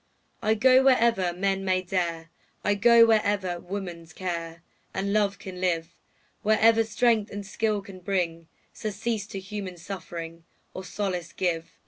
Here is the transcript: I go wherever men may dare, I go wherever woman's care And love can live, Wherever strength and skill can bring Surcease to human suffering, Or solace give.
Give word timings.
I 0.41 0.55
go 0.55 0.83
wherever 0.85 1.31
men 1.31 1.63
may 1.63 1.83
dare, 1.83 2.31
I 2.63 2.73
go 2.73 3.05
wherever 3.05 3.59
woman's 3.59 4.13
care 4.13 4.63
And 4.95 5.13
love 5.13 5.37
can 5.37 5.61
live, 5.61 5.93
Wherever 6.41 6.83
strength 6.83 7.29
and 7.29 7.45
skill 7.45 7.83
can 7.83 7.99
bring 7.99 8.47
Surcease 8.73 9.27
to 9.27 9.39
human 9.39 9.77
suffering, 9.77 10.43
Or 10.73 10.83
solace 10.83 11.33
give. 11.33 11.73